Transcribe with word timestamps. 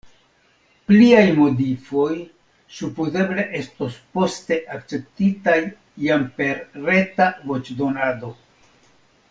Pliaj 0.91 1.25
modifoj 1.39 2.07
supozeble 2.77 3.45
estos 3.61 3.99
poste 4.17 4.59
akceptitaj 4.79 5.57
jam 6.09 6.27
per 6.41 6.59
reta 6.89 7.29
voĉdonado. 7.53 8.37